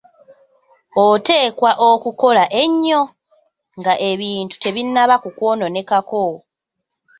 [1.05, 3.01] Oteekwa okukola ennyo
[3.79, 6.25] nga ebintu tebinnaba kukwonoonekako.